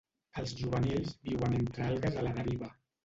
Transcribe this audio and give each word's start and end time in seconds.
Els 0.43 0.53
juvenils 0.61 1.13
viuen 1.29 1.53
entre 1.59 1.85
algues 1.91 2.19
a 2.23 2.25
la 2.29 2.33
deriva. 2.41 2.73